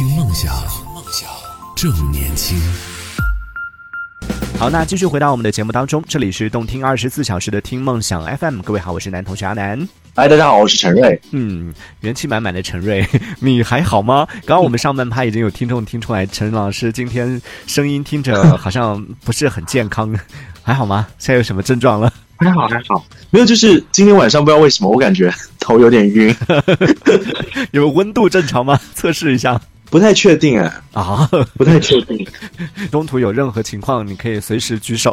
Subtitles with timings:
[0.00, 0.50] 听梦想，
[0.94, 1.28] 梦想
[1.76, 2.58] 正年轻。
[4.58, 8.62] 好，那继续回到我们的节目当中，这里是动听二十四小时的听梦想 FM。
[8.62, 9.86] 各位好，我是男同学阿南。
[10.16, 11.20] 嗨，大家好，我是陈瑞。
[11.32, 13.06] 嗯，元气满满的陈瑞，
[13.40, 14.26] 你还好吗？
[14.46, 20.18] 刚刚我们上半趴已经有听众听出来，陈老师今天声音听着好像不是很健康，
[20.64, 21.08] 还好吗？
[21.18, 22.10] 现在有什么症状了？
[22.38, 26.34] 还好，还好，没有，就是今天晚上不知道为什么我感觉头有点晕，
[27.72, 28.80] 有温度正常吗？
[28.94, 29.60] 测试一下。
[29.90, 32.26] 不太确定哎啊，不太确定。
[32.90, 35.12] 中途有任何情况，你可以随时举手。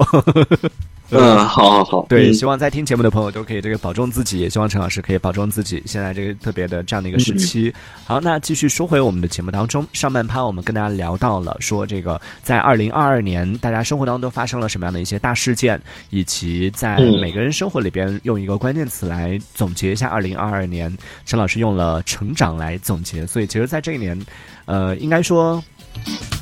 [1.09, 2.05] 嗯，好好好。
[2.09, 5.81] 对，希望在听节目的朋友都可以这个保重自己，也希望陈老师可以保重自己。
[5.85, 7.73] 现在这个特别的这样的一个时期。
[8.05, 20.95] 好，那继续说回我们的节目当中，上半趴我们跟大家聊到了说这个在二零二二年大家生活当中都发生了什么样的一些大事件，以及在每个人生活里边用一个关键词来总结一下二零二二年。
[21.25, 24.19] 陈老师用了成长来总结，所以其实，在这一年。
[24.65, 25.63] 呃，应该说，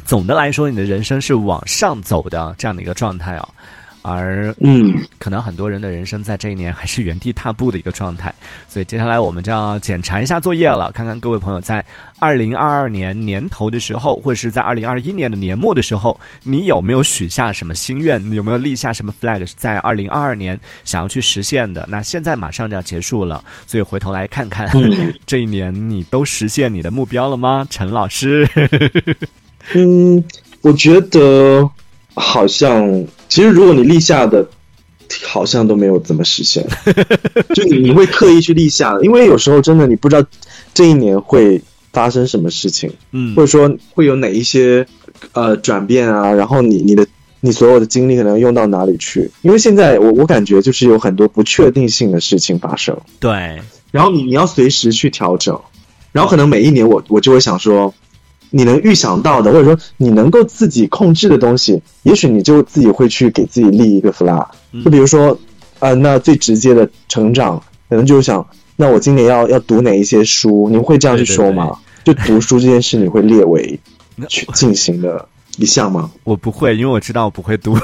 [0.03, 3.47] 总的来说，你的人生是往上走的这样的一个状态啊。
[4.07, 8.31] 而嗯，可能很多人的人生在这一年还是原地踏步的一个状态，
[8.69, 11.83] 所以接下来我们就要检查一下作业了，看看各位朋友在
[12.19, 18.21] 二零二二年年头的时候，或者是在二零二一年的年末的时候，你有没有许下什么心愿？
[18.31, 21.83] 有没有立下什么 flag 在二零二二年想要去实现的？
[21.89, 24.69] 那现在马上就要结束了，所以回头来看看
[25.25, 27.65] 这一年你都实现你的目标了吗？
[27.71, 28.47] 陈老师，
[29.73, 30.23] 嗯，
[30.61, 31.67] 我觉得。
[32.17, 32.87] 好像，
[33.27, 34.47] 其实如果你立下的，
[35.27, 36.65] 好像都没有怎么实现。
[37.53, 40.27] 就你你会刻意去立下，因为有时候真的你不知道
[40.73, 41.61] 这一年会
[41.93, 44.85] 发生什么事情，嗯，或者说会有哪一些
[45.33, 47.05] 呃转变啊，然后你你的
[47.41, 49.29] 你所有的精力可能用到哪里去？
[49.41, 55.59] 因为现在我我感觉就是有很多不确定性的事情发生，对，然后你你要随时去调整，
[56.11, 57.93] 然后可能每一年我我就会想说。
[58.57, 64.47] 你能预想到的，或者说你能够自己控制的东西，也许你就自己会去给自己立一个 flag。
[64.81, 65.37] 就比如说，
[65.79, 70.69] 啊，那最直接的成长，可能就是想，那我今年要 要读哪一些书？
[70.71, 71.69] 你会这样去说吗？
[72.05, 73.77] 就读书这件事，你会列为
[74.29, 75.27] 去进行的
[75.57, 76.09] 一项吗？
[76.23, 77.77] 我不会，因为我知道我不会读，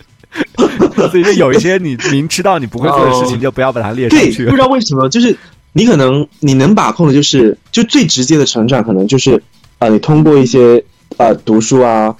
[1.10, 4.44] 所以有一些你明知道你不会做的事情，就不要把它列上去。
[4.44, 5.34] 不知道为什么，就是
[5.72, 9.42] 你可能你能把控的，就是就最直接的成长，可能就是。
[9.80, 10.84] 啊，你通过一些
[11.16, 12.14] 啊读书啊，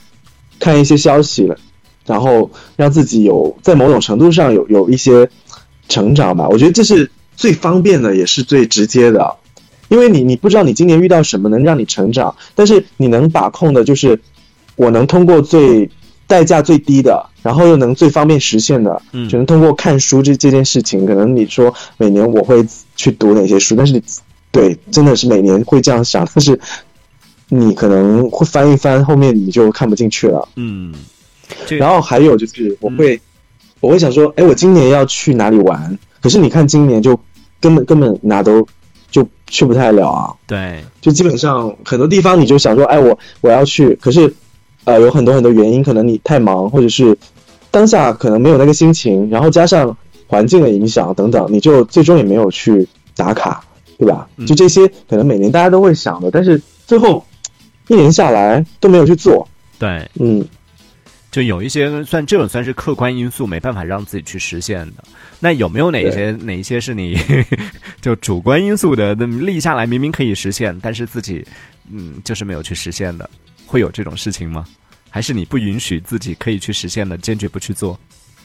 [0.59, 1.54] 看一些消息了，
[2.06, 5.28] 然后让自己有在某种程度上有有一些
[5.91, 6.49] 成长吧。
[6.49, 9.37] 我觉得这是最方便的，也是最直接的。
[9.88, 14.19] 因为你你不知道你今年遇到什么能让你成长，但是你能把控的就是
[14.76, 15.91] 我能通过最
[16.26, 21.04] 代价最低的，然后又能最方便实现的，嗯，只能通过看书这这件事情。
[21.04, 22.66] 可能你说每年我会
[22.97, 24.03] 去读哪些书，但是你
[24.50, 26.59] 对，真的是每年会这样想，但是。
[27.53, 30.49] 你可能会翻一翻，后面你就看不进去了。
[30.55, 30.94] 嗯，
[31.69, 33.21] 然后还有就是，我会，
[33.81, 35.99] 我会想说，哎，我今年要去哪里玩？
[36.22, 37.19] 可是你看，今年就
[37.61, 38.65] 根本根本哪都
[39.11, 40.33] 就去不太了啊。
[40.47, 44.32] 对，就基本上很多地方，你就想说，哎，我我要去，可是
[44.84, 47.19] 呃，有很多很多原因，可能你太忙，或者是
[47.72, 49.97] 当下可能没有那个心情，然后加上
[50.28, 52.87] 环境的影响等等，你就最终也没有去
[53.17, 53.65] 打卡，
[53.99, 54.28] 对吧？
[54.47, 57.25] 就这些，可能每年大家都会想的，但是最后。
[57.91, 59.47] 一年下来都没有去做，
[59.77, 60.47] 对，嗯，
[61.28, 65.03] 就有一些算这种算是客观因素，没办法让自己去实现的。
[65.41, 67.19] 那有没有哪一些哪一些是你
[68.00, 69.12] 就主观因素的？
[69.17, 71.45] 那立下来明明可以实现，但是自己
[71.91, 73.29] 嗯就是没有去实现的，
[73.67, 74.65] 会有这种事情吗？
[75.11, 77.99] 还是你不允许自己可以去实现的，坚决不去做？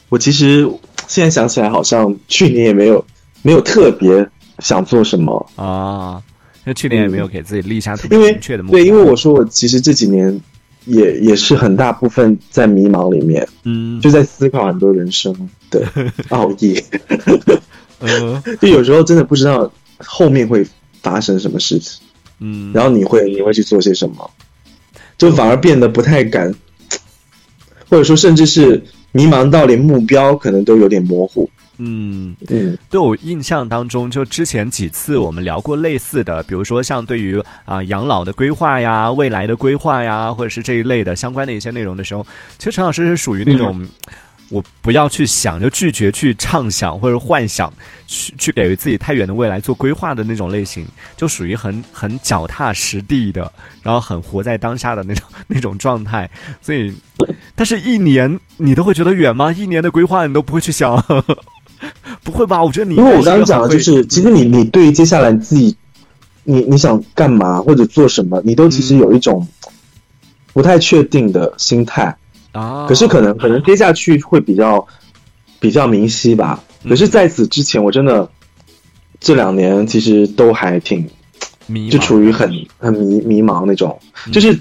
[0.09, 0.67] 我其实
[1.07, 3.05] 现在想起来，好像去年也没有
[3.44, 6.19] 没有特别想做什么啊。
[6.65, 8.79] 那去年也没有给自己立下特别明确的目标。
[8.79, 10.41] 对，因为我说我其实这几年
[10.85, 15.33] 也也是很大部分在迷茫里面，嗯，就在思考很多人生
[15.69, 15.87] 的
[16.29, 16.83] 奥义，
[17.99, 20.65] 嗯， 就有时候真的不知道后面会
[21.01, 22.01] 发生什么事情，
[22.39, 24.29] 嗯，然后你会你会去做些什么，
[25.17, 26.53] 就反而变得不太敢，
[27.90, 31.49] 或者说甚至是迷茫到连目标可能都有点模糊。
[31.77, 42.25] 嗯嗯，对我印象当中，就之前几次我们聊过类似的，比如说像对于啊养老的规划呀、未来的规划呀，或者是这一类的相关的一些内容的时候，
[42.57, 43.87] 其实陈老师是属于那种
[44.49, 47.73] 我不要去想，就拒绝去畅想或者幻想，
[48.05, 50.85] 去去给予自己太远的未来做规划的那种类型，
[51.17, 53.51] 就属于很很脚踏实地的，
[53.81, 56.29] 然后很活在当下的那种 那种状态。
[56.61, 56.93] 所以，
[57.55, 59.51] 但是一年你都会觉得远吗？
[59.51, 60.95] 一年的规划你都不会去想？
[62.23, 62.63] 不会吧？
[62.63, 65.75] 我觉得你因为我刚刚讲的就是，其实你你对于接下来自己
[66.43, 69.47] 你你想干嘛或者做什么，你都其实有一种
[70.53, 72.16] 不太确定的心态。
[72.51, 74.87] 啊，可是可能可能接下去会比较
[75.59, 76.63] 比较明晰吧。
[76.83, 76.89] 嗯。
[76.89, 78.29] 可是在此之前，我真的
[79.19, 81.09] 这两年其实都还挺
[81.67, 84.31] 迷就处于很很迷迷茫那种，嗯。
[84.31, 84.57] 就是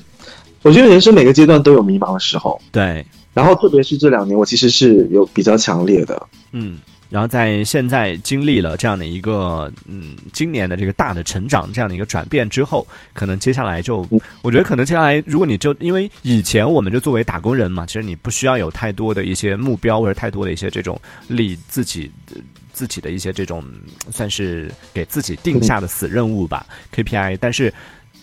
[0.63, 6.27] 我觉得人生每个阶段都有迷茫的时候，对，然后特别是这两年，我其实是有比较强烈的。
[6.53, 6.79] 嗯，
[7.11, 14.07] 然后在现在经历了这样的一个嗯，今年的这个大的成长这样的一个转变之后，可能接下来就，
[14.43, 22.11] 我觉得可能接下来，如果你就因为以前我们就作为打工人嘛，其实你不需要有太多的一些目标或者太多的一些这种立自己。
[22.73, 23.65] 自己的一些这种
[24.11, 27.73] 算是给自己定下的死任务吧、KPI，但是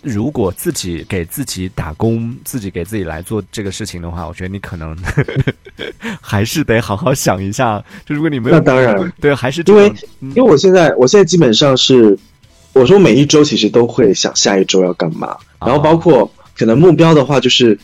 [0.02, 4.98] 如果自己给自己打工，自己给自己来做这个事情的话，我觉得你可能
[6.20, 7.84] 还是得好好想一下。
[8.06, 9.88] 就如果你没有，那当然，对，还是因为
[10.20, 12.18] 嗯因为我现在我现在基本上是，
[12.74, 15.28] 我说每一周其实都会想下一周要干嘛，
[15.60, 17.78] 啊然后包括可能目标的话，就是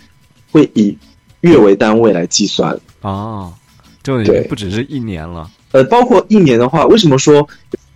[0.52, 0.98] 会以
[1.42, 2.78] 月为单位来计算。
[3.02, 3.54] 哦，
[4.02, 5.50] 就已经对不只是一年了。
[5.72, 7.48] 呃，包括一年的话，为什么说？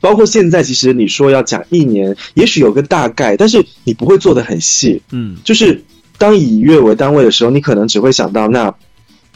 [0.01, 5.01] 包括现在，其实你说要讲一年，也许有个大概，但是你不会做的很细。
[5.11, 5.81] 嗯就是
[6.17, 8.73] 当以月为单位的时候，你可能只会想到那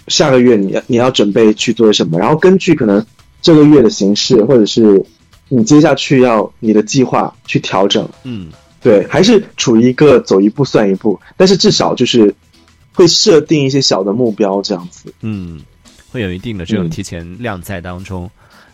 [0.08, 3.06] 下个月你要你要准备去做什么，然后根据可能
[3.42, 5.02] 这个月的形式，或者是
[5.48, 8.08] 你接下去要你的计划去调整。
[8.24, 8.52] 嗯
[8.82, 12.34] 对，还是处于一个走一步算一步，但是至少就是
[12.94, 15.12] 会设定一些小的目标这样子。
[15.22, 15.60] 嗯，
[16.12, 18.30] 会有一定的这种嗯提前量在当中。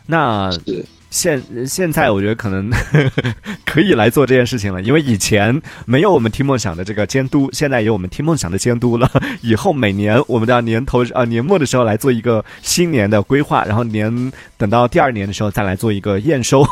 [0.06, 2.72] 那是现现在我觉得可能
[3.66, 9.12] 可以来做这件事情了，因为以前没有我们听梦想的这个监督，现在有我们听梦想的监督了。
[9.42, 16.66] 以后每年我们都要年头啊年末的时候来做一个新年的规划，然后年等到第二年的时候再来做一个验收。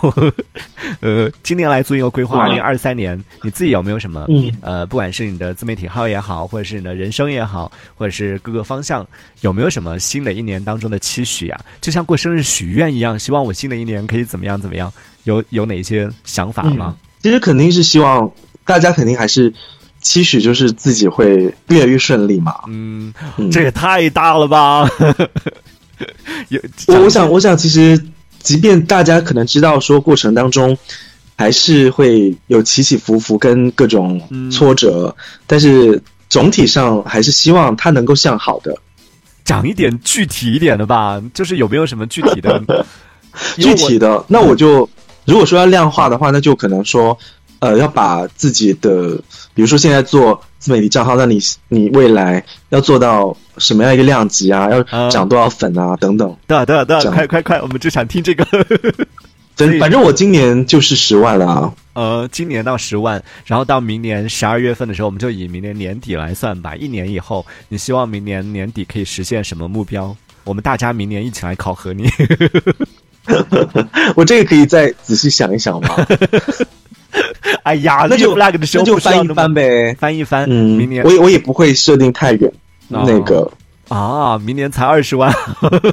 [1.01, 9.05] 呃，今年来做一个规划，哇二零二三年你自己有没有什么嗯呃，不管是你的自媒体号也好，或者是你的人生也好，或者是各个方向，
[9.41, 11.59] 有没有什么新的一年当中的期许啊？
[11.81, 14.91] 就像过生日许愿一样，希望我新的一年可以怎么样怎么样？
[15.25, 16.95] 有有哪些想法吗？
[17.21, 18.31] 其实肯定是希望
[18.63, 19.53] 大家肯定还是
[19.99, 22.55] 期许，就是自己会越来越顺利嘛。
[22.67, 24.87] 嗯，嗯这也太大了吧！
[26.47, 28.01] 有，我我想，我想，其实
[28.41, 30.77] 即便大家可能知道说过程当中
[31.35, 35.13] 还是会有起起伏伏跟各种嗯挫折，
[35.45, 38.73] 但是总体上还是希望它能够向好的。
[39.43, 42.85] 讲一点具体一点的吧，就是有没有什么具体的？
[43.55, 44.89] 具体的，那我就
[45.25, 47.17] 如果说要量化的话，那就可能说，
[47.59, 49.15] 呃，要把自己的，
[49.53, 54.69] 比如说现在做自媒体账号，那你你未来要做到什么样一个量级啊？
[54.69, 55.95] 要嗯涨多少粉啊？
[55.97, 56.35] 等等。
[56.47, 58.45] 对对对，快快快，我们就想听这个。
[59.55, 61.73] 反反正我今年就是十万了啊。
[61.91, 66.73] 呃，今年到十万，然后到明年十二月份的时候，我们就以明年年底来算吧。
[66.77, 70.15] 一年以后，你希望明年年底可以实现什么目标？
[70.45, 72.09] 我们大家明年一起来考核你。
[74.15, 75.95] 我这个可以再仔细想一想吗？
[77.63, 79.95] 哎呀，那就立 flag 的时候那就翻一翻，呗。
[79.99, 80.45] 翻一翻。
[80.49, 82.51] 嗯，明年我也我也不会设定太远，
[82.89, 83.49] 哦那个。
[83.87, 85.33] 啊，明年才二十万，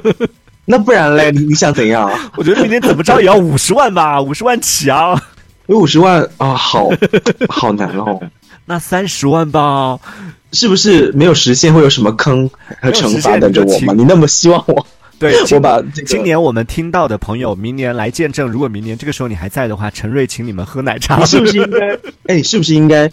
[0.65, 1.31] 那不然嘞？
[1.31, 2.09] 你你想怎样？
[2.37, 5.19] 我觉得明年怎么着也要五十万吧，五十万起啊。
[5.65, 6.89] 有五十万啊，好
[7.49, 8.19] 好难哦。
[8.65, 9.97] 那三十万吧，
[10.51, 12.49] 是不是没有实现会有什么坑
[12.81, 13.93] 和惩罚等着我吗？
[13.97, 14.85] 你那么希望我？
[15.19, 18.47] 对， 我把这个今年我们听到的朋友，明年来见证。
[18.49, 21.17] 如果明年这个时候你还在的话，陈瑞请你们喝奶茶。
[21.17, 21.99] 你是不是应该？
[22.33, 23.11] 哎，是不是应该？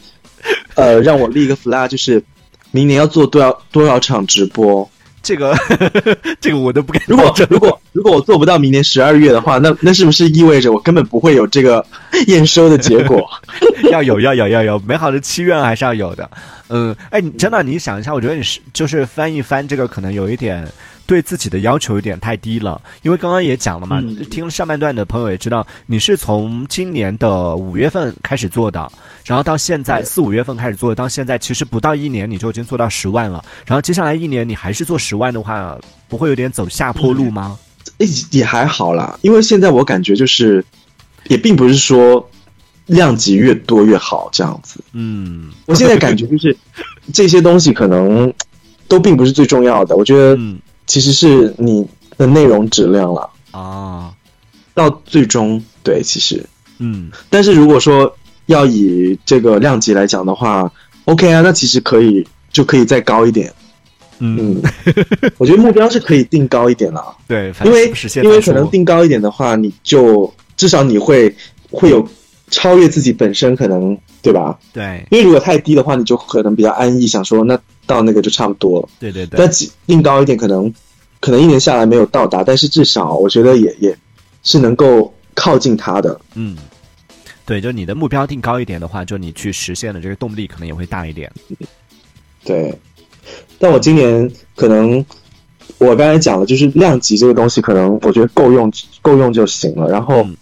[0.75, 2.23] 呃，让我立一个 flag，就是
[2.70, 4.88] 明年要做多少多少场直播。
[5.23, 5.56] 这个
[6.38, 11.82] 这个我都不敢如果如果如果我做不到明年十二月的话，那那是不是意味着我根本不会有这个
[12.26, 13.26] 验收的结果？
[13.90, 16.30] 要有要有要有美好的祈愿还是要有的。
[16.68, 20.62] 嗯，哎，你真的你想一下，我觉得你是就是翻一翻这个，可能有一点
[21.06, 22.80] 对自己的要求有点太低了。
[23.02, 28.90] 因为刚刚也讲了嘛，嗯听了上半段的朋友也知道，你是从今年的五月份开始做的，
[29.25, 33.44] 然后到现在四五月份开始做的，到现在其实不到一年你就已经做到十万了。
[33.66, 37.58] 然后接下来一年你还是做十万的话，不会有点走下坡路吗？
[37.99, 40.64] 也也还好啦，因为现在我感觉就是，
[41.28, 42.28] 也并不是说
[42.87, 44.80] 量级越多越好这样子。
[44.92, 46.56] 嗯我现在感觉就是
[47.12, 48.32] 这些东西可能
[48.88, 51.86] 都并不是最重要的，我觉得嗯其实是你
[52.16, 53.30] 的内容质量了。
[53.52, 54.12] 啊
[54.74, 56.44] 到最终，对，其实，
[56.78, 58.12] 嗯但是如果说
[58.46, 60.68] 要以这个量级来讲的话
[61.04, 63.52] ，OK 啊，那其实可以就可以再高一点。
[64.18, 64.62] 嗯，嗯，
[65.38, 67.16] 我觉得目标是可以定高一点了。
[67.28, 71.32] 对，因为因为可能定高一点的话，你就至少你会
[71.70, 72.04] 会有
[72.50, 74.59] 超越自己本身，可能对吧？
[74.73, 78.88] 对因为如果太低的话，你就可能比较安逸，想说那到那个就差不多了。
[78.99, 80.73] 对对对但，几定高一点，可能
[81.21, 83.95] 可能一年下来没有到达，但是至少我觉得也也
[84.43, 86.19] 是能够靠近它的。
[86.35, 86.57] 嗯，
[87.45, 91.31] 对，就你的目标定高一点的话，就你去实现的这个动力可能也会大一点。
[92.43, 92.75] 对，
[93.59, 95.04] 但我今年可能
[95.76, 99.90] 我刚才讲了就是量级这个东西，可能我觉得够用够用就行了。
[99.90, 100.35] 然后嗯，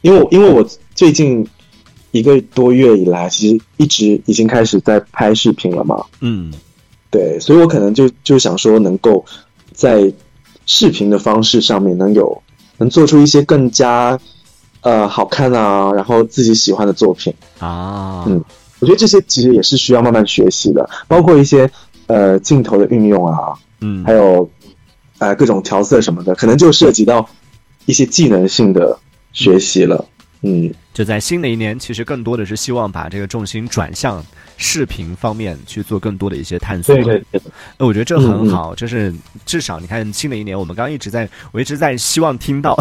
[0.00, 1.46] 因为我因为我最近
[2.10, 6.52] 一个多月以来，其实一直已经开始在拍视频了嘛，嗯
[7.10, 9.24] 对，所以我可能就就想说，能够
[9.72, 10.12] 在
[10.66, 12.42] 视频的方式上面能有
[12.78, 14.18] 能做出一些更加
[14.82, 17.32] 呃好看啊，然后自己喜欢的作品。
[17.58, 18.42] 啊，嗯
[18.80, 21.70] 我觉得这些其实也是需要慢慢学习的，包括一些
[22.06, 24.48] 呃镜头的运用啊，嗯还有
[25.18, 27.28] 呃各种调色什么的，可能就涉及到
[27.86, 28.98] 一些技能性的
[29.32, 29.96] 学习了。
[29.96, 30.17] 嗯，
[30.94, 34.24] 就在新的一年，其实更多的是希望把这个重心转向
[34.56, 36.94] 视频方面去做更多的一些探索。
[36.96, 37.40] 对对，
[37.76, 39.14] 呃我觉得这很好，就是
[39.46, 42.76] 至少你看新的一年，我们刚刚一直在，我一直在希望听到，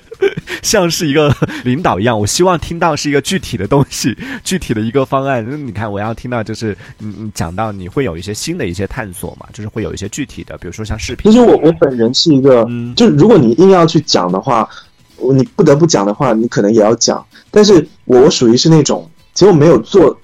[0.62, 5.44] 像是一个领导一样，我希望听到是一个具体的东西， 具体的一个方案。
[5.46, 11.36] 那你看，我要听到就是你你讲到你会有一些新的一些探索嘛，就是会有一些具体的，比如说像视频其。
[11.38, 14.89] 实我我本人是一个，嗯就如果你硬要去讲的话，我
[15.32, 17.24] 你不得不讲的话，你可能也要讲。
[17.50, 20.16] 但是我我属于是那种，其实我没有做，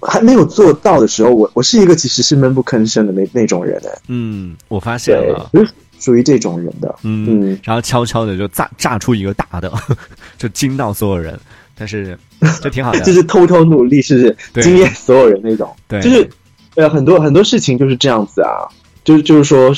[0.00, 6.94] 还没有做到的时候，我我是一个其实是闷不吭声的那那种人哎，嗯，我发现了，，就是属于这种人的。
[7.02, 7.60] 嗯，嗯。
[7.64, 9.72] 然后悄悄的就炸炸出一个大的，
[10.38, 11.38] 就惊到所有人，
[11.76, 12.16] 但是
[12.62, 14.62] 就挺好的，就是偷偷努力，是不是？
[14.62, 15.74] 惊艳所有人那种？
[15.88, 16.28] 对，就是
[16.76, 18.68] 呃很多很多事情就是这样子啊，
[19.02, 19.72] 就是就是说，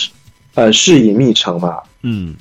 [0.55, 1.79] 呃，事以密成嘛。
[2.03, 2.35] 嗯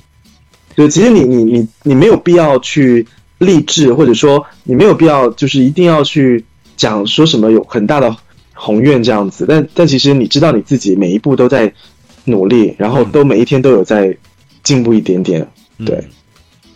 [0.80, 3.06] 就其实你你你你没有必要去
[3.36, 6.42] 励志，或者说你没有必要就是一定要去
[6.74, 8.16] 讲说什么有很大的
[8.54, 11.70] 宏愿这样子，但但其实你知道你自己每一步都在
[12.24, 14.16] 努力，然后都每一天都有在
[14.62, 15.46] 进步一点点，
[15.76, 16.02] 嗯对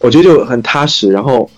[0.00, 1.10] 我觉得就很踏实。
[1.10, 1.50] 然后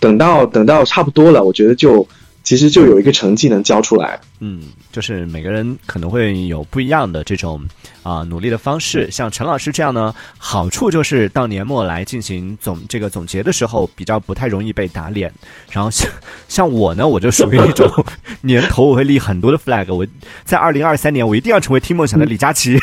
[0.00, 2.04] 等到等到差不多了，我觉得就
[2.46, 4.20] 其实就有一个成绩能交出来。
[4.38, 4.62] 嗯，
[4.92, 7.60] 就是每个人可能会有不一样的这种
[8.04, 9.10] 啊、努力的方式。
[9.10, 15.32] 像陈老师这样呢，好处就是到年末来进行总这个总结的时候，比较不太容易被打脸。
[15.72, 16.08] 然后像
[16.46, 17.90] 像我呢，我就属于一种
[18.42, 20.06] 年头我会立很多的 flag，我
[20.44, 22.78] 在二零二三年我一定要成为听梦想的李佳琦。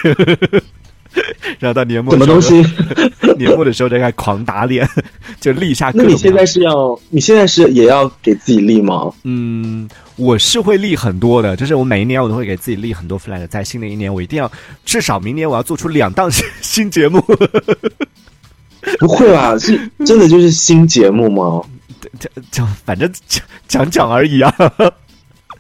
[1.60, 2.63] 然后到年末什么东西？
[3.38, 4.88] 年末的时候就开始狂打脸，
[5.39, 6.08] 就立下各种。
[6.08, 9.12] 那你现在是要你现在是也要给自己立吗？
[9.24, 14.51] 嗯，我是会立很多的，就是我每一年我都会给自己立很多 flag，在新的一年我一定要
[14.86, 17.22] 至少明年我要做出两档 新新节目，
[19.00, 19.58] 不会吧？
[19.58, 21.62] 是真的就是新节目吗？
[22.20, 24.53] 就就反正讲讲讲而已啊，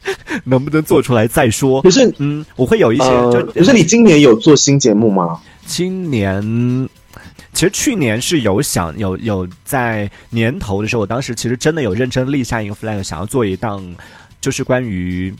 [0.45, 1.89] 能不能做出来再说可。
[1.89, 5.39] 是嗯，我会有一些，呃，就可是你今年有做新节目吗？
[5.65, 6.89] 今年。
[7.53, 13.95] 其实去年是有想有有在年头的时候，我当时其实真的有认真立下一个 flag，想要做一档，
[14.41, 15.31] 就是关于，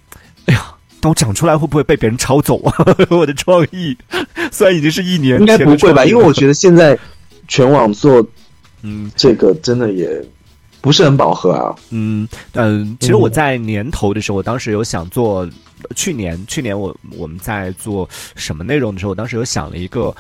[0.46, 0.64] 哎呀，
[1.02, 2.76] 但我讲出来会不会被别人抄走啊？
[3.10, 3.98] 我的创意，
[4.52, 6.06] 虽然已经是一年应该前不会吧？
[6.06, 6.96] 因为我觉得现在
[7.48, 8.24] 全网做
[8.84, 10.24] 嗯这个真的也
[10.84, 11.74] 不是很饱和啊。
[11.92, 15.50] 嗯嗯，其实我在年头的时候，我当时有想做，
[15.96, 20.14] 去年去年我我们在做什么内容的时候，我当时有想了一个。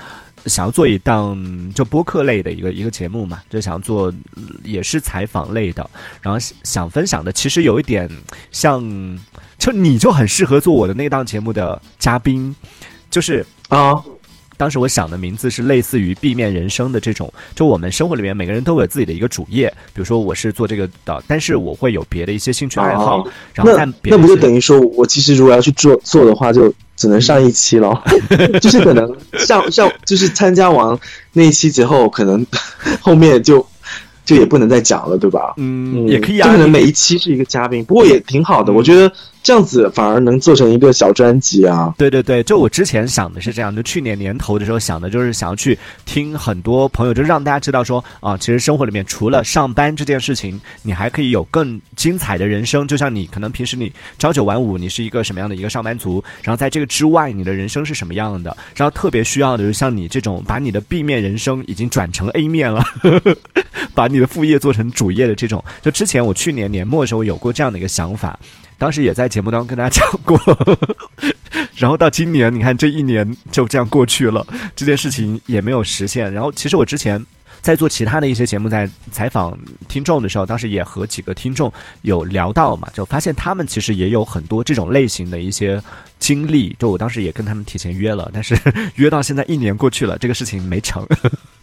[0.46, 5.90] 想要做一档就播客类的一个一个节目嘛，就想做呃也是采访类的，
[6.22, 8.10] 然后想想分享的其实有一点
[8.52, 8.84] 像，
[9.58, 12.54] 就你就很适合做我的那档节目的嘉宾，
[13.10, 14.04] 就是啊，
[14.64, 28.02] 当时我想的名字是类似于避面人生的这种，就我们生活里面每个人都有自己的一个主业，比如说我是做这个的，但是我会有别的一些兴趣爱好，哦然后那那不就等于说我其实如果要去做做的话，就只能上一期了，
[28.62, 30.98] 就是可能上上就是参加完
[31.34, 32.46] 那一期之后，可能
[33.02, 33.68] 后面就
[34.26, 35.54] 就也不能再讲了，对吧？
[35.58, 39.12] 嗯也可以啊，就可能每一期是一个嘉宾，不过也挺好的，我觉得
[39.42, 41.94] 这样子反而能做成一个小专辑啊。
[41.98, 52.88] 对对对，就我之前想的是这样，就去年年头的时候想的就是想要去听很多朋友，就让大家知道说啊，其实生活里面除了上班这件事情，你还可以有更精彩的人生。
[52.88, 58.56] 就像你可能平时你朝九晚五，你是一个什么样的一个上班族，然后在这个之外，你的人生是什么样的？
[58.76, 62.84] 然后特别需要的就是像你这种把你的 B 面人生已经转成 A 面了，
[63.96, 65.64] 把你的副业做成主业的这种。
[65.82, 68.38] 就之前我去年年末的时候有过这样的一个想法。
[68.78, 70.38] 当时也在节目当中跟大家 讲过，
[71.78, 74.46] 然后到今年，你看这一年就这样过去了，
[74.76, 76.34] 这件事情也没有实现。
[76.34, 77.24] 然后其实我之前
[77.64, 85.82] 在做其他的一些节目，在采访听众的时候，当时也和几个听众有聊到嘛，就发现他们其实也有很多这种类型的一些
[86.20, 86.76] 经历。
[86.78, 88.54] 就我当时也跟他们提前约了，但是
[88.96, 91.08] 约到现在一年过去了，这个事情没成。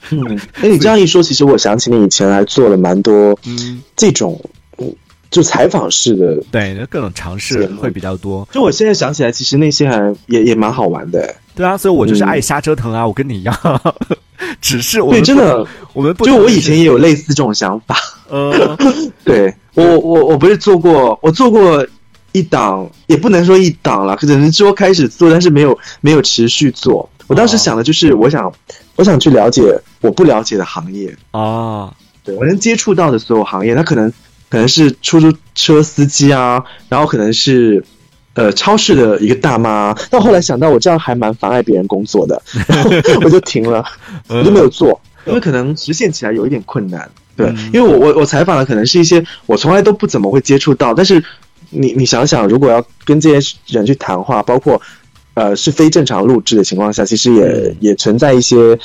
[0.09, 4.43] 嗯，哎，你这样一说，其实我想起你以前还做了蛮多嗯这种
[4.79, 4.91] 嗯
[5.31, 8.49] 就采访式的，对，各种尝试会比较多。
[8.51, 11.37] 就我现在想起来，其实那些还也也蛮好玩的。
[11.55, 13.55] 对啊，所以我就是爱瞎折腾啊，我跟你一样。
[14.61, 17.97] 只是我对真的，我们不就我以前也有类似这种想法。
[18.29, 18.77] 呃，
[19.25, 21.87] 对我我我不是做过，我做过
[22.33, 27.09] 一档，也不能说一档了，可能说开始做，但是没有没有持续做。
[27.27, 28.53] 我当时想的就是，我想
[28.97, 29.63] 我想去了解
[30.01, 31.93] 我不了解的行业啊，
[32.25, 34.13] 对我能接触到的所有行业，它可能
[34.49, 37.85] 可能是出租车司机啊，然后可能是。
[38.35, 42.41] 呃，超市的一个大妈，到后来想到我这样还蛮妨碍别人工作的，
[43.25, 43.85] 我就停了，
[44.29, 47.11] 我就没有做，因为可能实现起来有一点困难。
[47.37, 51.23] 对，因为我我我采访的可能是一些我从来都不怎么会接触到，但是
[51.71, 54.81] 你你想想，如果要跟这些人去谈话，包括
[55.35, 58.79] 呃是非正常录制的情况下，其实也也存在一些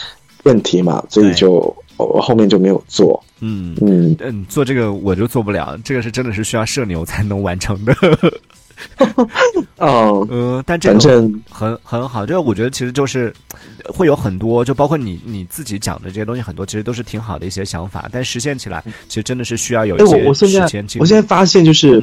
[0.44, 3.22] 问题嘛，所以就我后面就没有做。
[3.42, 7.94] 嗯嗯嗯，做这个我就做不了，这个是真的是需要社牛才能完成的。
[9.78, 11.00] 哦， 嗯，但这个
[11.50, 13.34] 很很好，这个我觉得其实就是
[13.86, 20.86] 会有很多，就包括你你自己讲的这些东西，很多其实都是挺好的一些想法，但实现起来其实真的是需要有一些时间。
[21.00, 22.02] 我现在发现就是，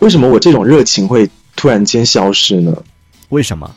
[0.00, 2.76] 为什么我这种热情会突然间消失呢？
[3.30, 3.70] 为什么？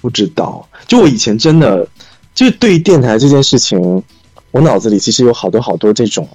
[0.00, 0.68] 不知道。
[0.86, 1.86] 就我以前真的
[2.34, 4.02] 就是对于电台这件事情，
[4.50, 6.28] 我脑子里其实有好多好多这种。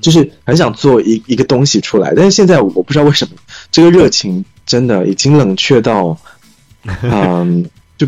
[0.00, 3.32] 就是很想做一一个东西出来，但是现在我不知道为什么
[3.72, 6.16] 这个热情真的已经冷却到，
[7.02, 7.68] 嗯，
[7.98, 8.06] 就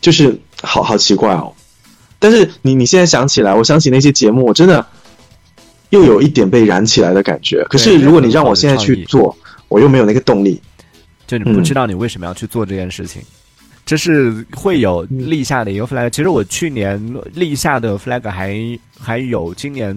[0.00, 1.52] 就是好好奇怪哦。
[2.18, 4.84] 但是你你现在想起来，我想起那些节目，我真的
[5.90, 7.64] 又有一点被燃起来的感觉。
[7.70, 9.36] 可是如果你让我现在去做，
[9.68, 10.60] 我又没有那个动力。
[11.26, 13.22] 就你不知道你为什么要去做这件事情，
[13.86, 16.10] 这是会有立下的一个 flag。
[16.10, 17.00] 其实我去年
[17.34, 19.96] 立下的 flag 还还有今年。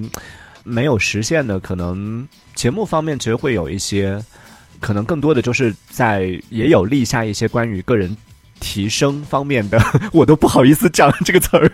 [0.66, 4.20] 没有实现的，可能节目方面其实会有一些，
[4.82, 8.18] 可能更多的就是在也有立下一些关于个人
[8.60, 9.80] 提升方面的，
[10.12, 11.72] 我都不好意思讲这个词儿，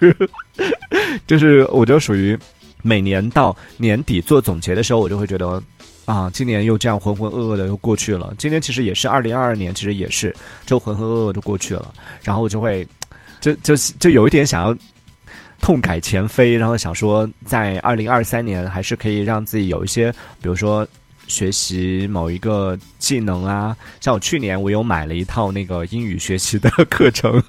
[1.25, 2.37] 就是我就属于
[2.83, 5.63] 每年到年底做总结的时候，我就会觉得
[6.03, 12.85] 啊，今年又这样浑浑噩噩的又过去了，今年其实也是二零二二年，其实也是就浑浑噩噩的过去了，然后我就会
[13.39, 14.77] 就就就有一点想要。
[15.61, 20.85] 痛改前非，然后想说，在二零二三年还是可以让自己有一些，比如说
[21.27, 23.75] 学习某一个技能啊。
[24.01, 27.41] 像我去年，我有买了一套那个英语学习的课程，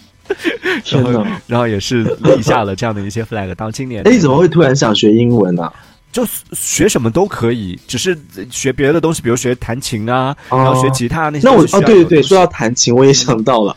[0.90, 3.54] 然后然后也是立下了这样的一些 flag。
[3.54, 5.72] 到今年，哎，你怎么会突然想学英文呢？
[6.12, 8.18] 就学什么都可以，只是
[8.50, 11.46] 学别的东西，比如学弹琴啊，然后学吉他那些。
[11.46, 13.76] 那我哦，对对对，说到弹琴，我也想到了，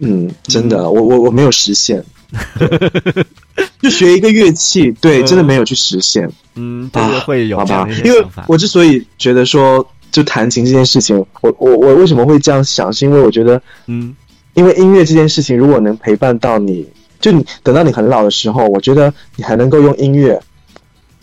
[0.00, 2.04] 嗯，真的，我我我没有实现。
[3.80, 6.28] 就学一个乐器，对，真的没有去实现。
[6.56, 12.92] 嗯，对，会有这样的因为我之所以觉得说，就弹琴这件事情，我我我为什么会这样想？
[12.92, 14.14] 是因为我觉得，嗯，
[14.54, 16.86] 因为音乐这件事情，如果能陪伴到你，
[17.20, 20.40] 就你等到你很老的时候，我觉得你还能够用音乐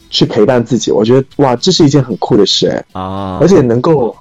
[0.09, 0.91] 去陪伴自己。
[0.91, 4.15] 我觉得哇，这是一件很酷的事，哎啊，而且能够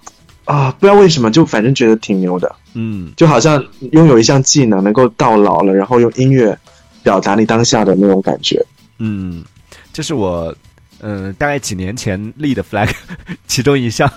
[0.45, 2.53] 啊，不知道为什么，就反正觉得挺牛的。
[2.75, 6.59] 嗯，就好像拥有一项技能，能够到老了，然后用音乐。
[7.05, 8.61] 表达你当下的那种感觉，
[8.99, 9.45] 嗯，
[9.93, 10.53] 这是我，
[11.01, 12.91] 嗯，大概几年前立的 flag，
[13.47, 14.11] 其中一项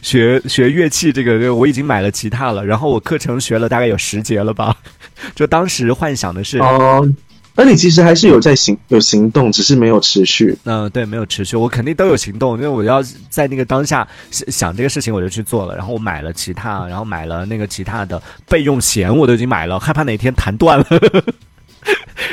[0.00, 4.74] 学学乐器，这个我已经买了吉他了，然后我课程学了大概有十节了吧，
[5.36, 7.06] 就当时幻想的是，哦，
[7.56, 20.86] 那你其实还是有在行有行动，只是没有持续，嗯，对，没有持续，我肯定都有行动，因为我要在那个当下想这个事情，我就去做了，然后我买了吉他，然后买了那个吉他的备用弦，我都已经买了，害怕哪天弹断了。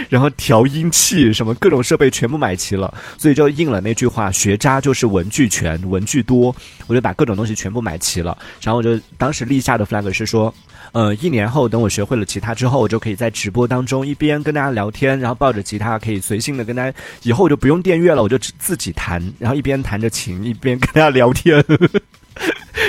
[0.09, 6.55] 然后调音器什么各种设备全部买齐了，所以就应了那句话：学渣就是文具全，文具多。
[6.87, 8.37] 我就把各种东西全部买齐了。
[8.61, 10.53] 然后我就当时立下的 flag 是说，
[10.91, 21.63] 呃，一年后等我学会了吉他之后，我就可以在直播当中一边跟大家聊天，然后抱着吉他可以随性的跟大家，以后我就不用电乐了，我就自己弹，然后一边弹着琴一边跟大家聊天。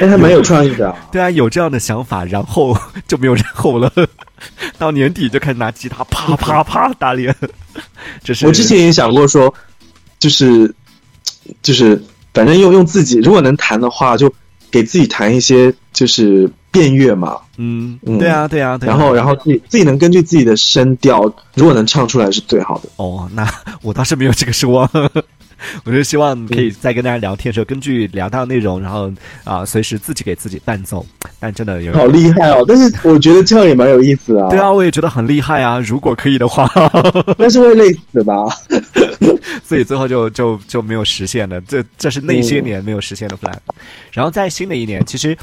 [0.02, 0.94] 哎，还蛮有创意的。
[1.12, 3.90] 对啊，有这样的想法，然后 就没有然后了。
[4.76, 7.34] 到年底就开始拿吉他啪啪啪打脸。
[8.24, 9.52] 这是我之前也想过说，
[10.18, 10.74] 就是
[11.62, 12.02] 就是，
[12.34, 14.32] 反正用用自己，如果能弹的话，就
[14.70, 18.90] 给自己弹一些就是变乐嘛，嗯，嗯对啊，对啊，对啊。
[18.90, 22.88] 然后然后自己自己能根据自己的声调，如果能唱出来是最好的。
[22.96, 23.48] 哦，那
[23.82, 24.90] 我倒是没有这个奢望。
[25.85, 29.12] 我就希望可以在跟大家聊天的时候，根据聊到内容，然后
[29.44, 31.05] 啊、随时自己给自己伴奏。
[31.38, 32.64] 但真的有好厉害哦！
[32.68, 34.48] 但是我觉得这样也蛮有意思的、啊。
[34.48, 35.81] 对啊，，我也觉得很厉害啊！
[35.81, 36.70] 如果可以的话，
[37.37, 38.44] 但是会累死的吧？
[39.64, 41.61] 所以最后就就就没有实现了。
[41.62, 43.55] 这这是那些年没有实现的 flag。
[44.12, 45.37] 然后在新的一年，其实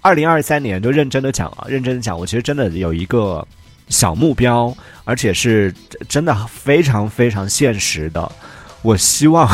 [0.00, 3.46] 二零二三年就认真的讲啊，认真的讲，我其实真的有一个
[3.88, 5.72] 小目标，而且是
[6.08, 8.32] 真的非常非常现实的。
[8.84, 9.48] 我希望，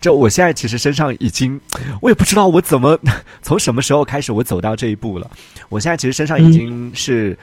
[0.00, 1.58] 就我现在其实身上已经，
[2.00, 2.96] 我也不知道我怎么
[3.42, 5.28] 从什么时候开始我走到这一步了。
[5.68, 7.36] 我现在其实身上已经是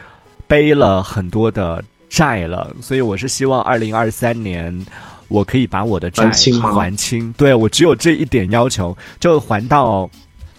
[0.47, 4.85] 背了很多的债了，所以我是希望二零二三年
[5.27, 6.29] 我可以把我的债
[6.61, 7.33] 还清。
[7.33, 10.09] 对我只有这一点要求，就还到。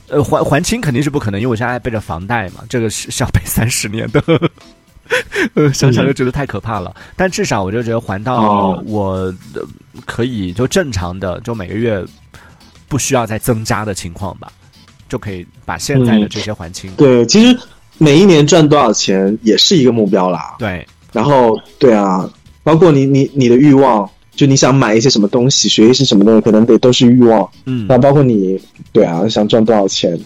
[0.09, 4.23] 呃，还还清肯定是不可能，因为我现在还背着房贷嘛，这个是是要背三十年的，
[5.55, 6.95] 呃， 想想就觉得太可怕了。
[7.17, 9.35] 但至少我就觉得还到哦我、呃
[10.05, 12.05] 可以就正常的，就每个月
[12.87, 14.53] 不需要再增加的情况吧，
[15.09, 16.91] 就可以把现在的这些还清。
[16.99, 17.59] 对，其实
[17.97, 20.57] 每一年赚多少钱也是一个目标啦。
[20.59, 22.29] 对，然后，对啊，
[22.63, 27.49] 包括你你你的欲望，就你想买一些什么东西，学一些什么东西，可能得都是欲望。
[27.65, 28.61] 嗯，那包括你，
[28.93, 30.17] 对啊，想赚多少钱，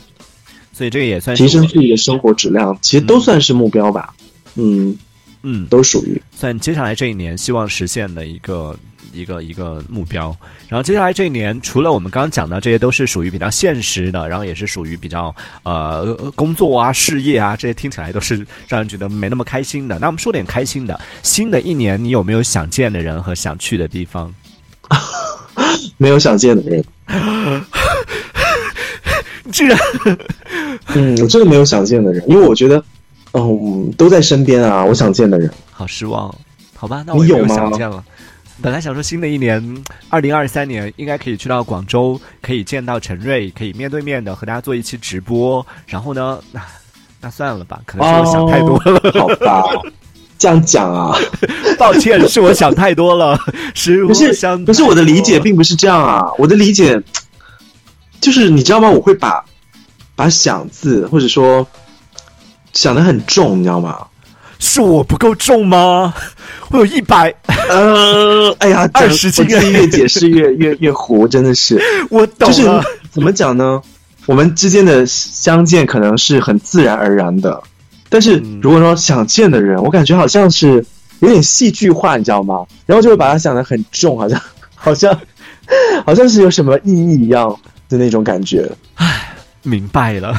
[0.73, 4.13] 所以这个也算是提升自己的生活质量，其实都算是目标吧。
[4.61, 4.97] 嗯，
[5.43, 6.21] 嗯，都属于。
[6.33, 8.77] 算接下来这一年希望实现的一个
[9.13, 10.37] 一个一个目标。
[10.69, 19.99] 然后接下来这一年，除了我们刚刚讲到这些都是属于比较现实的，然后也是属于比较呃工作啊、事业啊这些听起来都是让人觉得没那么开心的。
[19.99, 21.01] 那我们说点开心的。
[21.23, 24.33] 新的一年，你有没有想见的人和想去的地方？
[25.99, 26.85] 没有想见的人，
[29.53, 29.79] 居然
[30.95, 32.83] 嗯，我真的没有想见的人，因为我觉得，
[33.33, 35.51] 嗯，都在身边啊，我想见的人。
[35.71, 36.35] 好失望，
[36.77, 38.03] 好吧，那你有吗想见了。
[38.63, 45.67] 本来想说新的一年，二零二三年应该可以去到广州，可以见到陈瑞，可以面对面的和大家做一期直播。
[45.87, 46.61] 然后呢，那
[47.23, 49.63] 那算了吧，可能是我想太多了，哦好吧，
[50.39, 51.17] 这样讲啊，
[51.79, 53.39] 抱歉，是我想太多了，
[53.75, 57.03] 是 我不是想，不是我的理解并不是这样啊，我的理解
[58.21, 58.91] 就是你知道吗？
[58.91, 59.43] 我会把
[60.15, 61.67] 把想字或者说
[62.73, 63.99] 想的很重，你知道吗？
[64.59, 66.13] 是我不够重吗？
[66.71, 67.35] 我有一百，
[67.69, 71.81] 呃，哎呀， 二十斤我越解释越越越糊，真的是。
[72.11, 72.85] 我懂就是了。
[73.11, 73.81] 怎么讲呢？
[74.27, 77.61] 我们之间的相见可能是很自然而然的，
[78.11, 80.85] 但是嗯如果说想见的人，我感觉好像是
[81.21, 82.67] 有点戏剧化，你知道吗？
[82.87, 84.41] 然后就会把他想得很重，好像
[84.75, 85.19] 好像
[86.05, 88.71] 好像是有什么意义一样的那种感觉。
[88.97, 90.39] 唉明白了。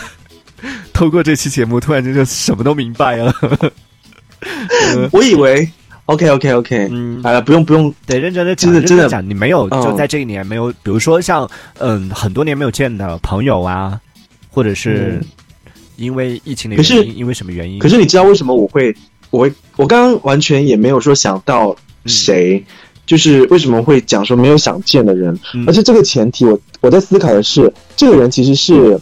[1.02, 3.34] 透过这期节目，突然间就什么都明白了。
[5.12, 5.68] 我以为
[6.06, 7.24] OK OK OK，嗯。
[7.24, 9.82] 好了，不用不用，得，认真的讲，真的真的讲，你没有嗯。
[9.82, 14.00] 就在这一年没有，比如说像嗯很多年没有见的朋友啊，
[14.52, 15.28] 或者是嗯。
[15.96, 17.80] 因为疫情的可是原因，因为什么原因？
[17.80, 18.96] 可是你知道为什么我会
[19.32, 22.64] 我会我刚刚完全也没有说想到谁，
[23.08, 25.64] 就是为什么会讲说没有想见的人，嗯。
[25.66, 29.00] 而且这个前提我我在思考的是，这个人其实是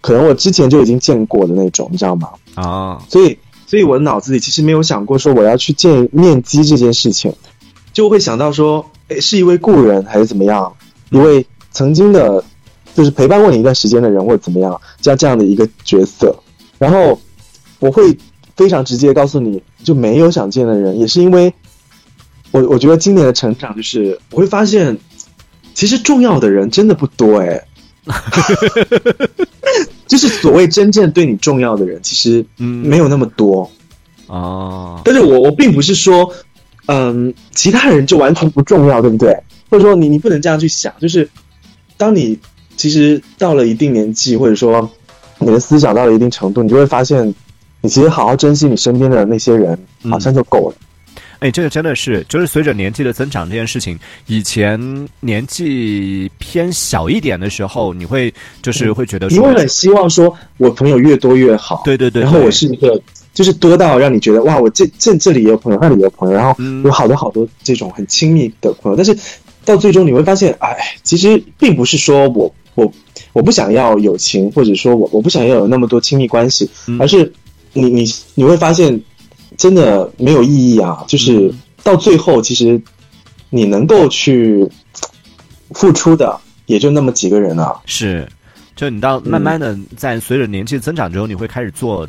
[0.00, 2.30] 可能我之前就已经见过的那种，你知道吗？
[2.54, 7.32] 啊，所以所以我的脑子里其实没有想过说我要去见面基这件事情，
[7.92, 10.72] 就会想到说，诶，是一位故人还是怎么样，
[11.10, 12.42] 一位曾经的，
[12.94, 16.34] 就是陪伴过你一段时间的人或者怎么样，这样这样的一个角色，
[16.78, 17.20] 然后
[17.78, 18.16] 我会
[18.56, 21.52] 非常直接告诉你，就没有想见的人，也是因为
[22.50, 24.98] 我我觉得今年的成长就是我会发现，
[25.74, 27.64] 其实重要的人真的不多诶。
[30.06, 33.70] 就是所谓真正对你重要的人，其实嗯没有那么多。
[34.26, 36.32] 哦，但是我我并不是说，
[36.86, 39.36] 嗯，其他人就完全不重要，对不对？
[39.68, 41.28] 或者说你你不能这样去想，就是
[41.96, 42.38] 当你
[42.76, 44.88] 其实到了一定年纪，或者说
[45.38, 47.32] 你的思想到了一定程度，你就会发现，
[47.80, 50.74] 你其实好好珍惜你身边的那些人，嗯好像就够了。
[51.40, 54.78] 哎，这个真的是，就是随着年纪的增长，这件事情，以前
[55.20, 61.82] 年纪偏小一点的时候，你会就是会觉得说你会，很希望说，我朋友越多越好。
[61.84, 63.00] 对对对，然后我是一个，
[63.32, 69.16] 就是多到让你觉得哇，我这这这里也有朋友，那里也有朋友，然后嗯有好多好多这种很亲密的朋友，但是
[69.64, 72.92] 到最终你会发现，哎，其实并不是说我我
[73.32, 77.32] 我不想要友情，或者说我我不想要有那么多亲密关系，嗯而是
[77.72, 79.00] 你你你会发现
[79.60, 81.54] 真的没有意义啊，就是嗯。
[81.82, 82.80] 到最后其实
[83.48, 84.68] 你能够去
[85.70, 88.28] 付出的也就那么几个人啊，是，
[88.76, 92.06] 就你到慢慢的在随着年纪增长之后，你会开始做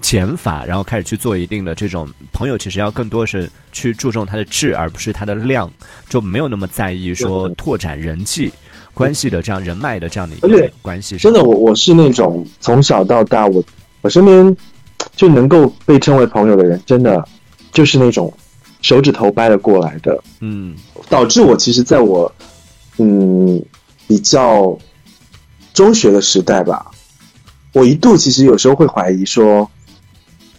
[0.00, 5.68] 减法，然后开始去做一定的这种朋友，其实要更多是去注重它的质，而不是它的量，
[6.08, 8.52] 就没有那么在意说拓展人际
[8.94, 11.16] 关系的这样人脉的这样的一个关系。
[11.16, 13.62] 真的，我我是那种从小到大，我
[14.00, 14.56] 我身边
[15.16, 17.26] 就能够被称为朋友的人，真的
[17.72, 18.32] 就是那种
[18.82, 20.74] 手指头掰了过来的，嗯。
[21.08, 22.30] 导致我其实在我
[22.98, 23.62] 嗯
[24.06, 24.78] 比较
[25.72, 26.90] 中学的时代吧，
[27.72, 29.70] 我一度其实有时候会怀疑说，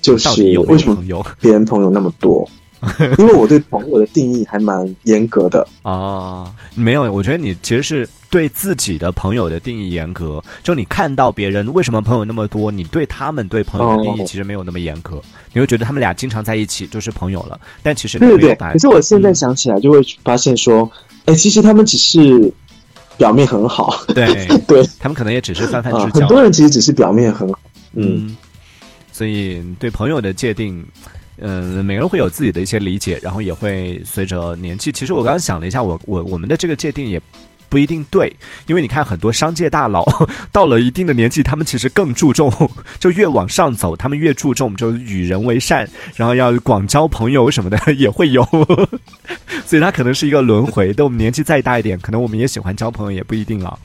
[0.01, 1.03] 就是为什么
[1.39, 2.49] 别人朋友那么多？
[3.17, 5.67] 因为我对朋友的定义还蛮严格的。
[5.81, 10.41] 啊，没有，我觉得你其实是对自己的朋友的定义严格。
[10.63, 15.21] 就你看到别人为什么朋友那么多，你对他们对朋友的定义哦其实没有那么严格，
[15.53, 20.89] 你会觉得他们俩经常在一起就是朋友了，但其实对对可是我现在想起来就会发现说，
[21.25, 22.51] 哎、其实他们只是
[23.17, 24.87] 表面很好，对 对。
[24.99, 26.19] 他们可能也只是泛泛啊，之交。
[26.21, 27.59] 很多人其实只是表面很好，
[27.93, 28.37] 嗯，嗯，
[29.11, 30.85] 所以对朋友的界定，
[31.41, 34.91] 嗯、每个人会有自己的一些理解，然后也会随着年纪。
[34.91, 37.21] 其实我刚刚想了一下，我我我们的这个界定也。
[37.71, 40.03] 不一定对，因为你看很多商界大佬
[40.51, 42.51] 到了一定的年纪，他们其实更注重，
[42.99, 48.43] 就越往上走，他们越注重就与人为善，然后要广交朋友什么的也会有，
[49.67, 50.91] 所以他可能是一个轮回。
[50.91, 53.77] 等我们年纪再大一点，可能我们也喜欢交朋友，也不一定了。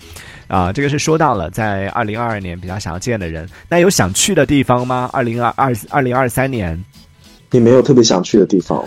[0.47, 5.11] 啊，这个是说到了在二零二二年比较想要见的人，那有想去的地方吗？
[5.13, 6.83] 二零二二二零二三年，
[7.55, 8.85] 你没有特别想去的地方。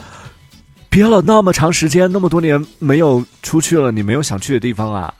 [0.89, 5.13] 憋了那么长时间，那么多年没有出去了，你没有想去的地方啊？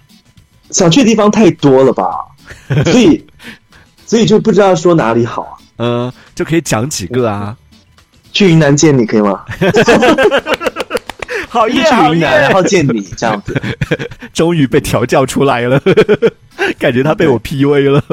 [0.72, 2.10] 想去的地方太多了吧，
[2.84, 3.26] 所以
[4.06, 5.54] 所以就不知道说哪里好啊。
[5.78, 7.56] 嗯、就可以讲几个啊。
[8.34, 9.46] 去云南见你可以吗？
[11.48, 13.60] 好去云南然后见你这样子。
[14.34, 15.82] 终于被调教出来了，
[16.78, 18.04] 感觉他被我 PUA 了。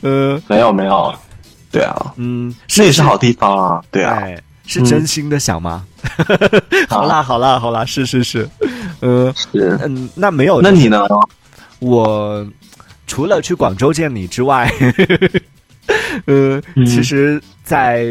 [0.00, 1.14] 呃，没有没有，
[1.70, 4.14] 对啊，嗯，这也是好地方啊，对啊。
[4.14, 5.86] 哎，是真心的想吗？
[6.88, 7.38] 好啦，好。
[7.38, 8.48] 啦，好啦，是是是，
[9.00, 11.06] 呃，嗯，那没有，那你呢？
[11.78, 12.46] 我
[13.06, 14.72] 除了去广州见你之外，
[16.26, 16.84] 呃，嗯。
[16.86, 18.04] 其实，在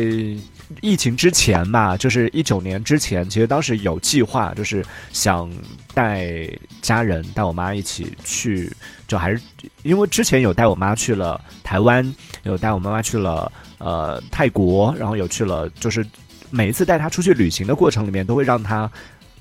[0.81, 5.51] 疫情之前吧，就是一九年之前，其实当时有计划，就是想
[5.93, 6.47] 带
[6.81, 8.71] 家人带我妈一起去，
[9.07, 9.41] 就还是
[9.83, 12.13] 因为之前有带我妈去了台湾，
[12.43, 16.05] 有带我妈妈去了呃泰国，然后有去了，就是
[16.49, 18.89] 每一次带他出去旅行的过程里面，都会让他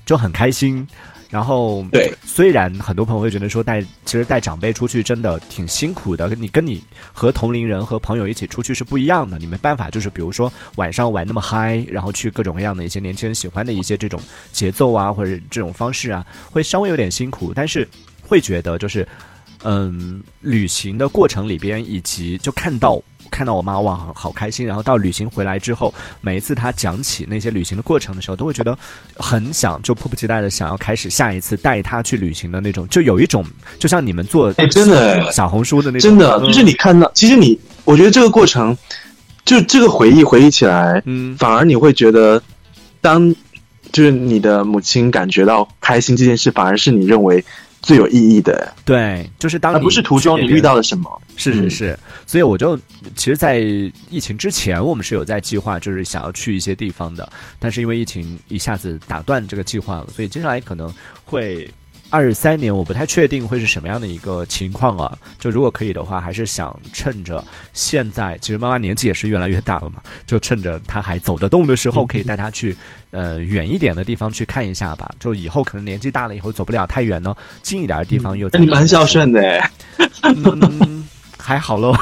[0.05, 0.87] 就很开心。
[1.27, 14.21] 然后，对，虽然很多朋友会觉得说带其实带长辈出去真的挺辛苦的，你跟你和同龄人和朋友一起出去是不一样的，你没办法就是比如说晚上玩那么嗨，然后去各种各样的一些年轻人喜欢的一些这种
[14.53, 17.85] 节奏啊或者这种方式啊，会稍微有点辛苦，但是
[18.21, 19.05] 会觉得就是
[19.63, 23.01] 嗯，旅行的过程里边以及就看到。
[23.35, 24.65] 看到我妈哇，好开心！
[24.65, 28.77] 然后到旅行回来之后，每一次她讲起那些旅行的过程的时候，都会觉得
[29.17, 33.43] 很想，就迫不及待的想要开始下一次带她去旅行的那种，就有一种
[33.77, 38.77] 就像你们做哎真的小红书的那种，真的嗯就是你看到，其实你，我觉得这个过程，
[39.43, 42.41] 就这个回忆回忆起来，嗯反而你会觉得，
[43.01, 43.35] 当
[43.91, 47.43] 就是你的母亲感觉到开心这件事，反而是你认为
[47.81, 51.09] 最有意义的，对，就是当不是途中你遇到了什么。
[51.13, 52.77] 嗯是是是，所以我就
[53.15, 53.59] 其实，在
[54.09, 61.69] 疫情之前，我们是有在计划，就是想要去一些地方的，但是因为疫情一下子打断这个计划了，所以接下来可能会
[62.09, 65.17] 二三年，我不太确定会是什么样的一个情况啊。
[65.39, 72.75] 就如果可以的话，还是想趁着现在，其实妈妈年纪也是越来越大了嘛，就趁着她还走得动的时候，可以带她去
[73.11, 75.13] 呃远一点的地方去看一下吧。
[75.19, 79.71] 就以后可能年纪大了以后走不了太远呢，近一点的地方又那你蛮孝顺的哎，
[80.21, 81.04] 嗯，
[81.45, 81.95] 还好喽，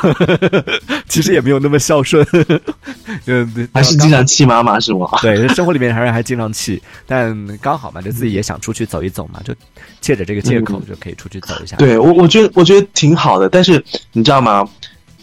[1.10, 2.26] 其实也没有那么孝顺，
[3.28, 5.08] 嗯，还是经常气妈妈是吗？
[5.22, 9.54] 对，生活里面还是还经常气，但刚好嘛，就自己也想出去走一走嘛，就
[10.00, 14.66] 借着这个借口就可以出去走一下。，对我，我觉得我觉得挺好的，但是你知道吗？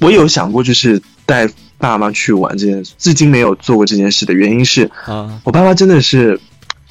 [0.00, 6.38] 我有想过，就是带爸妈去玩这件事，至今没有做过这件事的原因是啊，我爸妈真的是，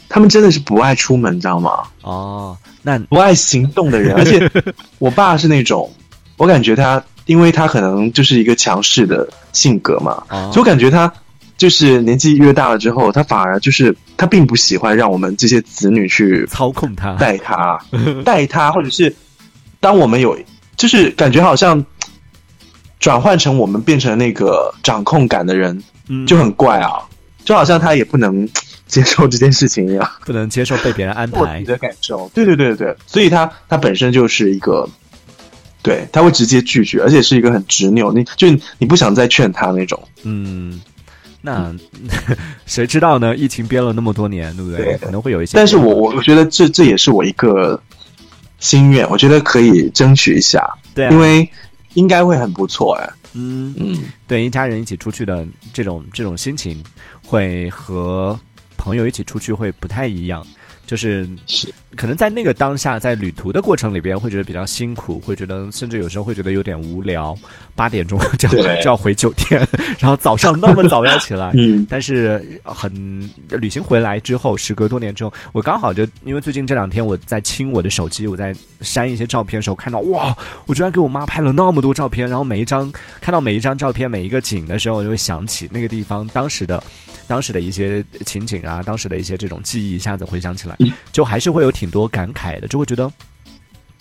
[0.07, 1.83] 他们真的是不爱出门，你知道吗？
[2.01, 4.49] 哦，那不爱行动的人，而且
[4.99, 5.91] 我爸是那种，
[6.37, 10.49] 我感觉他，因为他可能就是一个强势的性格嘛，哦。
[10.51, 11.13] 所以我感觉他
[11.59, 17.79] 就是年纪越大了之后，他反而就是他并不喜欢让我们这些子女去操控他，带他，
[18.25, 19.15] 带他，或者是
[19.79, 20.39] 当我们有，
[20.75, 21.85] 就是感觉好像
[22.99, 26.93] 转换成我们变成那个掌控感的人，嗯，就很怪啊，
[27.45, 28.49] 就好像他也不能
[28.87, 30.09] 接受这件事情一样。
[30.25, 31.37] 不能接受被别人安排。
[31.41, 31.65] 我自己。
[31.65, 34.89] 的感受，对对对对，所以他他本身就是一个
[35.81, 40.01] 对，他会直接拒绝，而且是一个很执拗，你就你不想再劝他那种。
[40.23, 40.81] 嗯，
[41.41, 41.73] 那
[42.65, 43.35] 谁知道呢？
[43.35, 44.83] 疫情憋了那么多年，对不对？
[44.83, 45.53] 对可能会有一些。
[45.55, 47.81] 但是我我我觉得这这也是我一个
[48.59, 50.61] 心愿，我觉得可以争取一下，
[50.93, 51.49] 对啊因为
[51.93, 53.09] 应该会很不错哎。
[53.33, 56.83] 嗯嗯，对一家人一起出去的这种这种心情，
[57.23, 58.37] 会和
[58.75, 60.45] 朋友一起出去会不太一样。
[60.87, 67.37] 就是是可能在那个当下，在旅途的过程里边，会觉得比较辛苦，会觉得甚至有时候会觉得有点无聊。
[67.75, 69.65] 八点钟就要 就要回酒店，
[69.99, 71.87] 然后早上那么早要起来， 嗯。
[71.89, 72.91] 但是很
[73.49, 86.83] 旅行回来之后，时隔多年之后，我刚好就因为最近这两天我在清我的手机，我在删一些照片的时候，看到哇，我居然给我妈拍了那么多照片，然后每一张看到每一张照片每一个景的时候，我就会想起那个地方当时的
[87.27, 90.75] 当时的一些情景啊，当时的一些这种记忆，一下子回想起来，
[91.13, 93.09] 就还是会有挺多感慨的，就会觉得。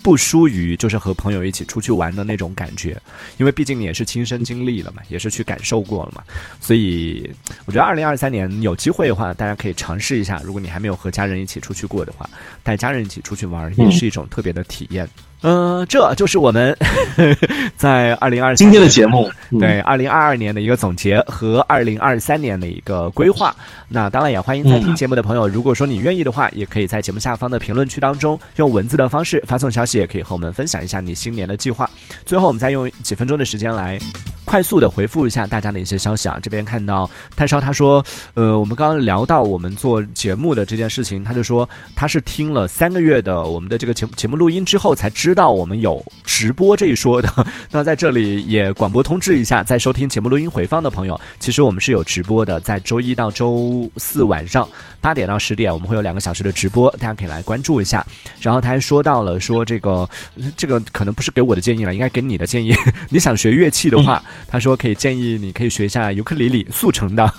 [0.01, 2.97] 不输于就是和朋友一起出去玩的那种感觉，
[3.37, 6.23] 因为毕竟你也是亲身经历了嘛，也是去感受过了嘛，
[6.61, 7.29] 所以
[7.67, 10.41] 我觉得二零二三年有机会的话，大家可以尝试一下。
[10.45, 12.31] 如果你还没有和家人一起出去过的话，
[12.63, 15.07] 带家人一起出去玩也是一种特别的体验。
[15.89, 16.77] 这就是我们
[17.77, 23.55] 在二零二今天的节目，嗯对二零二二年的一个总结和二零二三年的一个规划。
[23.89, 31.89] 那当然也欢迎在听节目的朋友，如果说你愿意的话，也可以在节目下方的评论区当中用文字的方式发送消息，也可以和我们分享一下你新年的计划。
[32.27, 33.99] 最后，我们再用几分钟的时间来
[34.45, 36.39] 快速的回复一下大家的一些消息啊。
[36.43, 47.29] 这边看到炭烧他说，呃，我们刚刚聊到我们做节目的这件事情，他就说他是听了三个月的我们的这个节目节目录音之后才知道我们有直播这一说的。
[47.71, 54.69] 那在这里也广播通知一下，在收听节目录音回放的朋友，其实我们是有直播的，在周一到周四晚上
[55.01, 58.05] 八点到十点，我们会有两个小时的直播，大家可以来关注一下。
[58.41, 60.09] 然后他还说到了说这个
[60.57, 62.75] 这个可能不是给我的建议了，应该给你的建议。
[63.09, 67.33] 你想学乐器的话，他说可以建议你可以学一下尤克里里速成的。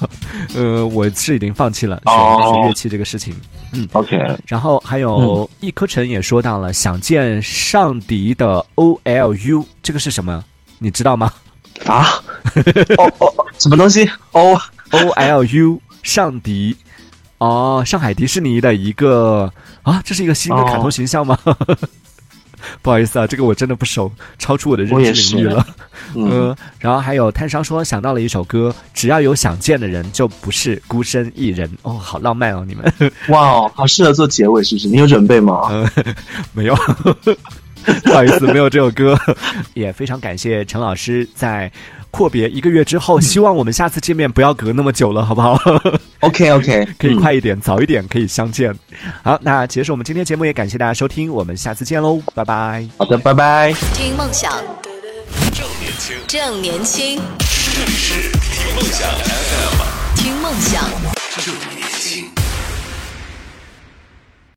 [0.55, 3.35] 呃，我是已经放弃了学、乐器这个事情。
[3.71, 10.43] 嗯 OK，然后还有一颗尘也说到了想见上迪的 OLU，这个是什么？
[10.79, 11.31] 你知道吗
[11.85, 12.07] 啊，
[12.97, 14.53] 哦哦，哦什么东西？？O
[14.91, 16.75] O L U 上迪，
[17.37, 19.51] 哦，上海迪士尼的一个
[19.83, 21.37] 啊，这是一个新的卡通形象吗？
[22.81, 25.65] 不好意思啊，这个我真的不熟，超出我的认知领域了。
[26.13, 31.69] 嗯，呃，然后还有炭烧说想到了一首歌，只要有想见的人，就不是孤身一人。
[31.83, 34.87] 哦，好浪漫哦，你们哇哦，好适合做结尾，是不是？
[34.89, 35.69] 你有准备吗？
[36.51, 36.77] 没有，
[38.05, 39.17] 不好意思，没有这首歌。
[39.73, 41.71] 也非常感谢陈老师在
[42.11, 45.59] 阔别一个月之后，希望我们下次见面不要隔那么久了，好不好？
[46.21, 48.73] OK OK，可以快一点，早一点可以相见。
[49.23, 52.87] 好，那结束我们今天节目，也感谢大家收听，我们下次见喽，拜拜。
[52.97, 53.73] 好的，拜拜。
[53.93, 54.51] 听梦想，
[55.53, 57.21] 正年轻，正年轻，
[57.75, 60.83] 这里是听梦想 FM，听梦想。
[61.37, 61.78] 正年轻。